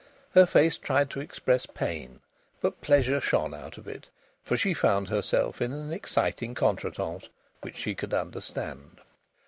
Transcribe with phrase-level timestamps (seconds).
[0.31, 2.21] Her face tried to express pain,
[2.59, 4.09] but pleasure shone out of it.
[4.41, 7.29] For she found herself in an exciting contretemps
[7.61, 9.01] which she could understand.